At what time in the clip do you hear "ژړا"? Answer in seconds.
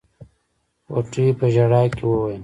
1.53-1.81